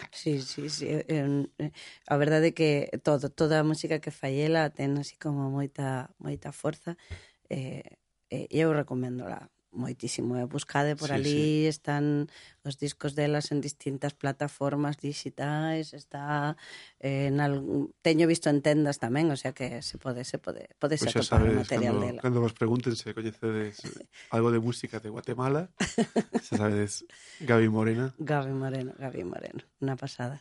[0.09, 0.63] sí, sí.
[0.73, 0.87] sí.
[0.89, 1.45] Eh,
[2.09, 6.49] a verdade é que todo, toda a música que fallela ten así como moita, moita
[6.49, 6.97] forza,
[7.51, 7.85] eh,
[8.33, 10.37] eh, eu recomendola moitísimo.
[10.37, 10.45] Eh?
[10.45, 11.67] Buscade por sí, ali, sí.
[11.67, 12.29] están
[12.63, 16.55] os discos delas en distintas plataformas digitais, está
[16.99, 20.71] eh, en algún, teño visto en tendas tamén, o sea que se pode se pode
[20.79, 22.21] pode xa atopar material cando, dela.
[22.23, 23.83] cando vos pregunten se coñecedes
[24.31, 25.69] algo de música de Guatemala,
[26.47, 27.03] xa sabedes,
[27.43, 28.15] Gaby Morena.
[28.15, 30.39] Gaby Moreno, Gaby Moreno, unha pasada.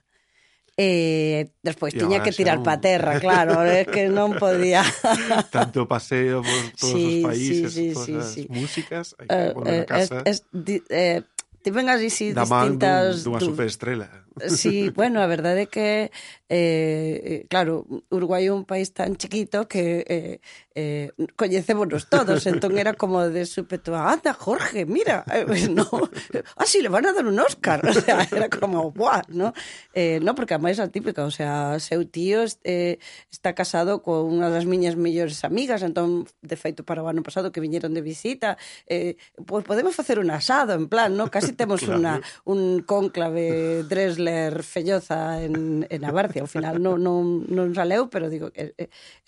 [0.73, 2.65] E despois E tiña que tirar non.
[2.65, 4.81] pa terra, claro, é que non podía.
[5.53, 8.43] Tanto paseo por todos Sí, os países, sí, sí, todas sí, as sí.
[8.49, 11.21] músicas, hai que Eh, a eh, casa es, es, di, eh,
[11.63, 12.49] Te vengas así distintas...
[12.49, 14.22] Da man dun, dunha superestrela.
[14.49, 16.11] Sí, bueno, a verdade é que,
[16.49, 20.37] eh, claro, Uruguai é un país tan chiquito que eh,
[20.75, 25.89] eh, coñecémonos todos, entón era como de súpeto, anda, Jorge, mira, eh, no,
[26.57, 29.53] ah, sí, le van a dar un Óscar, o sea, era como, buah, no?
[29.93, 34.33] Eh, no, porque además é a típica, o sea, seu tío eh, está casado con
[34.33, 38.01] unha das miñas mellores amigas, entón, de feito, para o ano pasado que viñeron de
[38.01, 38.57] visita,
[38.89, 41.29] eh, pois podemos facer un asado, en plan, no?
[41.29, 42.01] Casi temos claro.
[42.01, 42.15] una,
[42.49, 48.27] un cónclave tres ler Felloza en, en Abarcia, Ao final non, non, non saleu, pero
[48.27, 48.75] digo que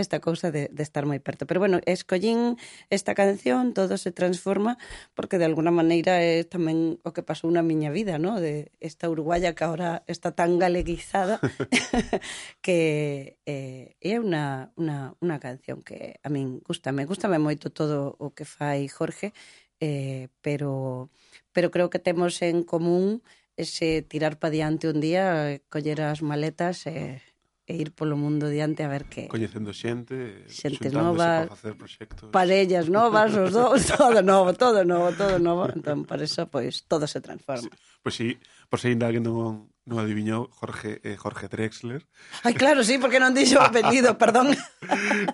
[0.00, 1.46] esta cousa de, de estar moi perto.
[1.46, 2.56] Pero bueno, escollín
[2.90, 4.80] esta canción, todo se transforma,
[5.14, 8.40] porque de alguna maneira é tamén o que pasou na miña vida, ¿no?
[8.40, 11.38] de esta uruguaya que ahora está tan galeguizada,
[12.64, 18.16] que eh, é unha, unha, unha canción que a min gusta, me gusta moito todo
[18.18, 19.32] o que fai Jorge,
[19.80, 21.10] eh, pero,
[21.52, 23.22] pero creo que temos en común
[23.56, 27.22] ese tirar para diante un día, coller as maletas e,
[27.64, 29.28] e ir polo mundo diante a ver que...
[29.30, 32.28] Coñecendo xente, xente nova, para facer proxectos.
[32.28, 35.70] Parellas novas, os dous, todo novo, todo novo, todo novo.
[35.70, 37.70] Entón, por eso, pois, todo se transforma.
[38.02, 38.36] Pois sí,
[38.68, 42.04] por si ainda que non, non adiviñou Jorge eh, Jorge Drexler.
[42.44, 44.52] Ai, claro, sí, porque non dixo o apelido, perdón.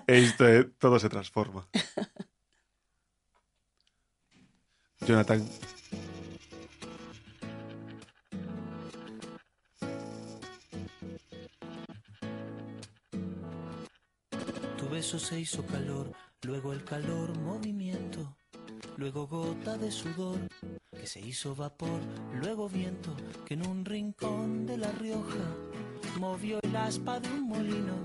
[0.07, 1.67] E isto é, todo se transforma.
[5.01, 5.41] Jonathan,
[14.91, 16.11] beso se hizo calor,
[16.41, 18.35] luego el calor movimiento,
[18.97, 20.37] luego gota de sudor
[20.91, 22.01] que se hizo vapor,
[22.41, 23.15] luego viento
[23.45, 25.47] que en un rincón de La Rioja
[26.19, 27.95] movió el aspa de un molino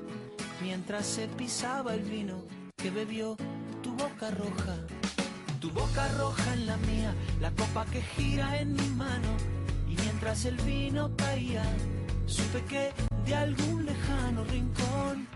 [0.62, 2.44] mientras se pisaba el vino
[2.76, 3.36] que bebió
[3.82, 4.76] tu boca roja.
[5.60, 9.36] Tu boca roja en la mía, la copa que gira en mi mano
[9.88, 11.64] y mientras el vino caía,
[12.26, 12.92] supe que
[13.24, 15.26] de algún lejano rincón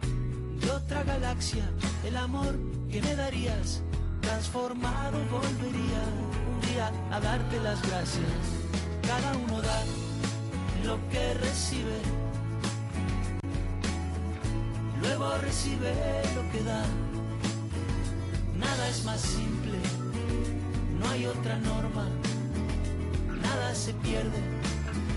[0.91, 1.63] otra galaxia,
[2.05, 2.59] el amor
[2.91, 3.81] que me darías,
[4.23, 6.03] transformado volvería
[6.51, 8.27] un día a darte las gracias.
[9.07, 9.85] Cada uno da
[10.85, 11.97] lo que recibe,
[15.01, 15.95] luego recibe
[16.35, 16.83] lo que da.
[18.59, 19.79] Nada es más simple,
[20.99, 22.09] no hay otra norma,
[23.41, 24.41] nada se pierde,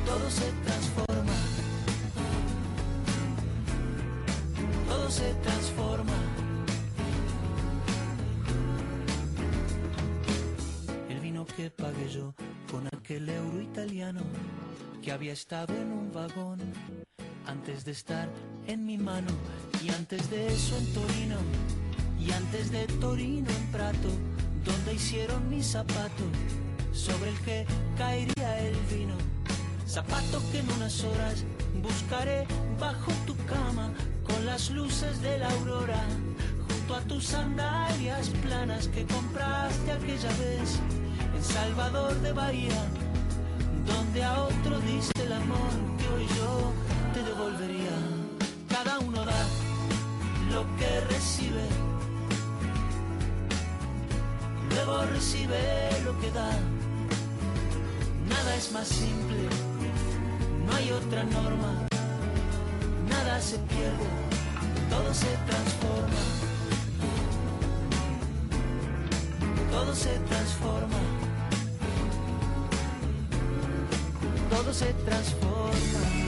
[0.06, 1.34] todo se transforma.
[4.88, 5.53] todo se transforma.
[15.34, 16.60] Estado en un vagón
[17.48, 18.30] antes de estar
[18.68, 19.32] en mi mano
[19.84, 21.38] y antes de eso en Torino
[22.20, 24.10] y antes de Torino en Prato
[24.64, 26.24] donde hicieron mi zapato
[26.94, 27.66] sobre el que
[27.98, 29.16] caería el vino.
[29.88, 31.44] Zapato que en unas horas
[31.82, 32.46] buscaré
[32.80, 33.92] bajo tu cama
[34.24, 36.04] con las luces de la aurora
[36.68, 40.80] junto a tus sandalias planas que compraste aquella vez
[41.36, 43.03] en Salvador de Bahía
[44.14, 46.72] donde a otro diste el amor que hoy yo
[47.14, 47.98] te devolvería.
[48.70, 49.46] Cada uno da
[50.52, 51.66] lo que recibe.
[54.70, 55.58] Luego recibe
[56.06, 56.52] lo que da.
[58.30, 59.50] Nada es más simple
[60.66, 61.88] no hay otra norma,
[63.10, 64.08] nada se pierde,
[64.90, 66.22] todo se transforma,
[69.72, 71.00] todo se transforma,
[74.54, 76.23] todo se transforma.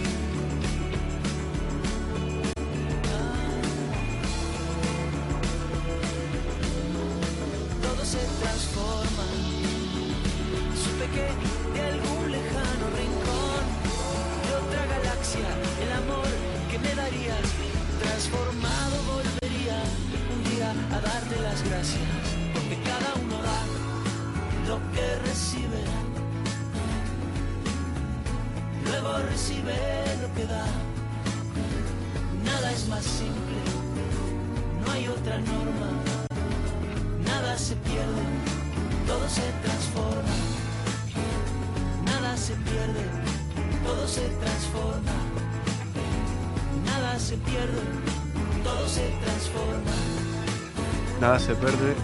[51.55, 51.95] es verde,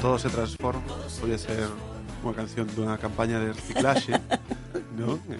[0.00, 0.82] todo se transforma.
[1.20, 1.68] Podría ser
[2.22, 4.12] una canción de una campaña de reciclaje,
[4.96, 5.14] ¿no?
[5.14, 5.38] Eh.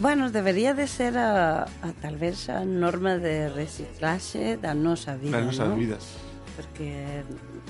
[0.00, 5.38] Bueno, debería de ser a, a tal vez a norma de reciclaxe da nosa vida,
[5.38, 5.76] da nosa ¿no?
[5.78, 6.18] vidas.
[6.58, 7.22] Porque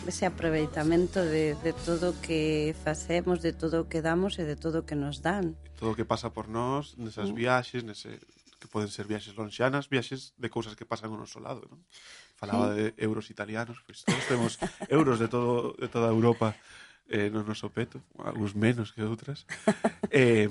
[0.08, 4.56] ese aproveitamento de, de todo o que facemos, de todo o que damos e de
[4.56, 5.56] todo o que nos dan.
[5.76, 7.36] Todo o que pasa por nós, nesas mm.
[7.36, 8.20] viaxes, nese,
[8.56, 11.84] que poden ser viaxes lonxanas, viaxes de cousas que pasan ao noso lado, non?
[12.34, 12.80] falaba sí.
[12.80, 14.58] de euros italianos, pois pues, temos
[14.88, 16.54] euros de todo de toda Europa
[17.06, 19.46] eh, no noso peto, algúns menos que outras.
[20.14, 20.46] Eh,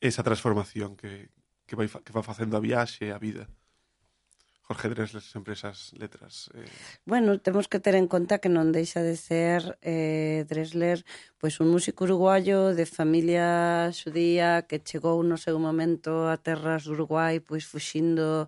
[0.00, 1.30] esa transformación que,
[1.68, 3.46] que vai que va facendo a viaxe, a vida.
[4.70, 6.48] Jorge Dresler sempre esas letras.
[6.54, 6.64] Eh...
[7.04, 11.02] Bueno, temos que ter en conta que non deixa de ser eh, Dresler
[11.42, 16.94] pois un músico uruguayo de familia xudía que chegou no seu momento a terras do
[16.94, 18.46] Uruguai pois fuxindo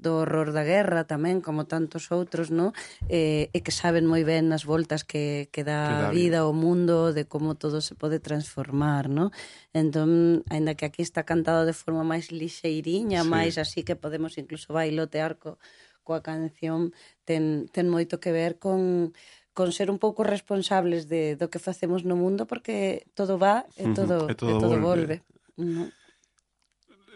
[0.00, 2.72] do horror da guerra tamén, como tantos outros, no?
[3.12, 7.12] Eh, e que saben moi ben as voltas que, que dá a vida, ao mundo,
[7.12, 9.28] de como todo se pode transformar, no?
[9.76, 13.28] Entón, aínda que aquí está cantado de forma máis lixeiriña, sí.
[13.28, 15.60] máis así que podemos incluso bailotear co,
[16.00, 16.96] coa canción,
[17.28, 19.12] ten, ten moito que ver con
[19.52, 23.92] con ser un pouco responsables de do que facemos no mundo porque todo va e
[23.92, 24.32] todo, uh -huh.
[24.32, 24.88] e todo, e todo volve.
[24.88, 25.16] volve.
[25.60, 25.92] No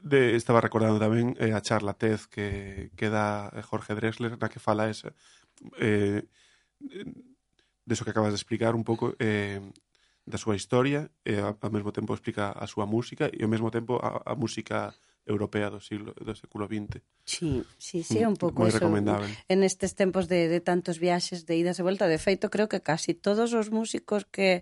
[0.04, 4.52] de, estaba recordando tamén eh, a charla TED que, que dá eh, Jorge Drexler na
[4.52, 5.16] que fala esa
[5.80, 6.28] eh,
[6.84, 9.64] de eso que acabas de explicar un pouco eh,
[10.28, 13.72] da súa historia e eh, ao mesmo tempo explica a súa música e ao mesmo
[13.72, 14.92] tempo a, a música
[15.24, 17.00] europea do siglo do século XX.
[17.24, 18.84] Sí, sí, sí, mm, un pouco Moi eso.
[19.48, 22.84] En estes tempos de, de tantos viaxes de idas e volta, de feito, creo que
[22.84, 24.60] casi todos os músicos que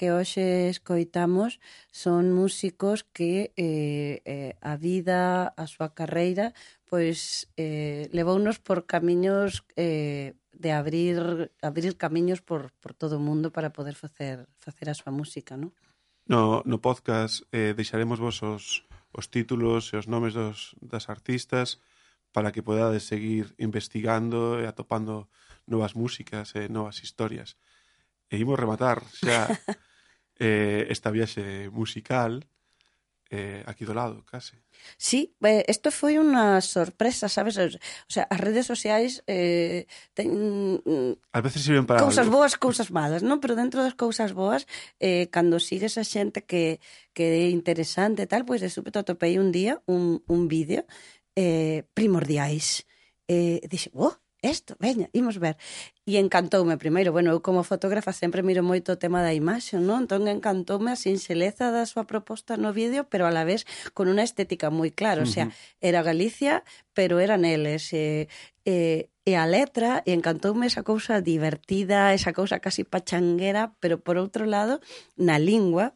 [0.00, 1.60] que hoxe escoitamos
[1.92, 6.56] son músicos que eh, eh, a vida, a súa carreira,
[6.88, 13.52] pois eh, levounos por camiños eh, de abrir abrir camiños por, por todo o mundo
[13.52, 15.76] para poder facer facer a súa música, non?
[16.24, 21.76] No, no podcast eh, deixaremos vos os, os títulos e os nomes dos, das artistas
[22.32, 25.28] para que podades seguir investigando e atopando
[25.68, 27.60] novas músicas e novas historias.
[28.32, 29.44] E imos rematar xa
[30.40, 32.48] eh, esta viaxe musical
[33.30, 34.58] eh, aquí do lado, case.
[34.98, 37.54] Sí, eh, isto foi unha sorpresa, sabes?
[37.62, 39.86] O sea, as redes sociais eh,
[40.18, 40.82] ten...
[40.82, 42.02] Mm, Ás veces sirven para...
[42.02, 42.42] Cousas algo.
[42.42, 43.38] boas, cousas malas, non?
[43.38, 44.66] Pero dentro das cousas boas,
[44.98, 46.82] eh, cando sigues a xente que,
[47.14, 50.82] que é interesante e tal, pois de súpeto atopei un día un, un vídeo
[51.38, 52.82] eh, primordiais.
[53.30, 55.56] Eh, dixe, oh, esto, veña, imos ver.
[56.08, 60.08] E encantoume primeiro, bueno, eu como fotógrafa sempre miro moito o tema da imaxe, non?
[60.08, 64.24] Entón encantoume a sinxeleza da súa proposta no vídeo, pero a la vez con unha
[64.24, 66.64] estética moi clara, o sea, era Galicia,
[66.96, 68.32] pero eran eles, e,
[68.64, 74.16] e, e a letra, e encantoume esa cousa divertida, esa cousa casi pachanguera, pero por
[74.16, 74.80] outro lado,
[75.20, 75.94] na lingua,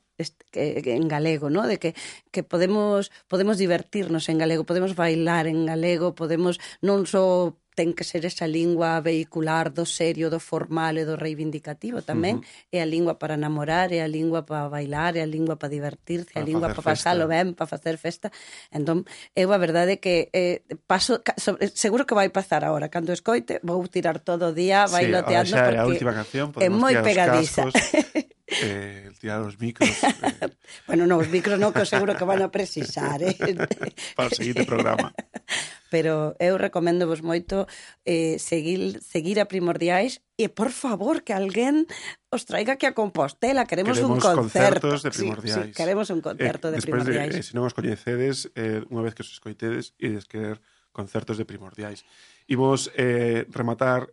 [0.54, 1.66] en galego, ¿no?
[1.66, 1.94] De que
[2.30, 8.06] que podemos podemos divertirnos en galego, podemos bailar en galego, podemos non só ten que
[8.06, 12.38] ser esa lingua vehicular do serio, do formal e do reivindicativo tamén.
[12.38, 12.78] Uh -huh.
[12.78, 16.30] É a lingua para namorar, é a lingua para bailar, é a lingua para divertirse,
[16.34, 18.30] é a lingua para pasalo ben, para facer festa.
[18.70, 19.02] Entón,
[19.34, 22.88] eu a verdade é que eh, paso, sobre, seguro que vai pasar agora.
[22.88, 26.68] Cando escoite, vou tirar todo o día bailoteando sí, porque é, a última canción, é
[26.70, 27.68] moi pegadiza.
[27.68, 27.74] Cascos,
[28.62, 29.88] eh, tirar os micros.
[29.88, 30.54] Eh.
[30.88, 33.18] bueno, non, os micros non, que seguro que van a precisar.
[33.24, 33.34] Eh.
[34.16, 35.10] Para o seguinte programa.
[35.94, 37.70] Pero eu recomendo vos moito
[38.02, 41.86] eh, seguir, seguir a Primordiais e, por favor, que alguén
[42.34, 43.62] os traiga aquí a Compostela.
[43.62, 44.90] Queremos, queremos un concerto.
[44.90, 45.54] concertos de Primordiais.
[45.54, 47.34] Sí, sí, queremos un eh, concerto eh, de Primordiais.
[47.34, 50.58] De, eh, se non os coñecedes, eh, unha vez que os escoitedes, ides querer
[50.90, 52.02] concertos de Primordiais.
[52.50, 54.10] Imos eh, rematar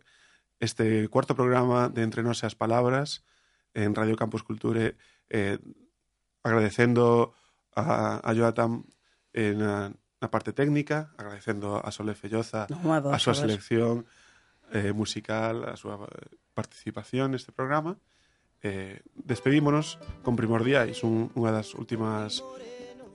[0.62, 3.26] este cuarto programa de Entre Nos e as Palabras
[3.74, 4.96] en Radio Campus Culture
[5.28, 5.58] eh,
[6.42, 7.34] agradecendo
[7.74, 8.84] a, a Joatam
[9.32, 14.04] eh, na, na parte técnica, agradecendo a Sole Felloza no, a súa selección
[14.70, 15.98] eh, musical, a súa
[16.52, 17.96] participación neste programa.
[18.62, 22.44] Eh, despedímonos con Primordiais, un, unha das últimas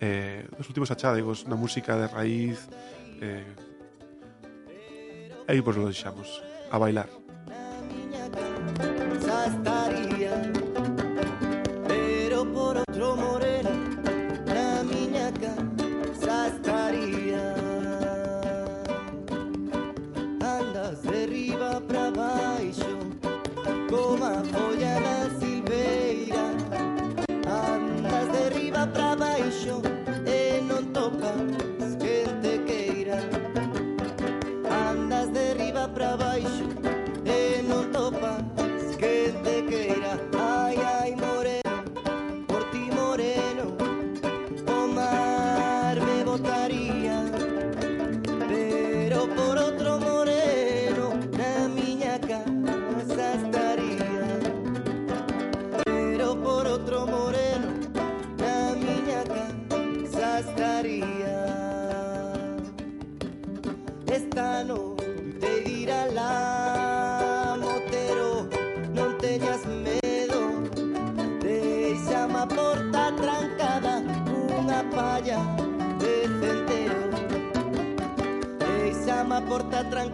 [0.03, 2.67] eh, dos últimos achádegos na música de raíz
[3.23, 3.47] eh,
[5.47, 7.09] aí pois lo deixamos a bailar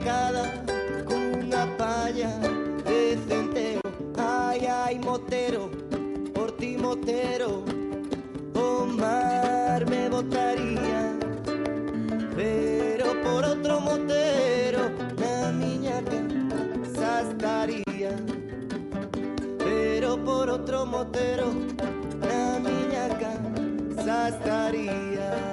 [0.03, 2.37] con una palla
[2.85, 3.79] de centeno.
[4.17, 5.69] Ay, ay, motero,
[6.33, 7.63] por ti motero,
[8.53, 11.17] Omar me votaría.
[12.35, 18.11] Pero por otro motero, la miña casa estaría.
[19.59, 21.45] Pero por otro motero,
[22.19, 25.52] la miña casa estaría.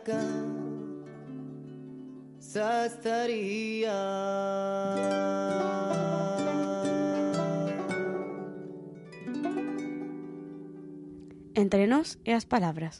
[0.00, 0.20] acá,
[2.40, 3.92] Sastaría.
[11.54, 12.96] Entre nós e as palabras.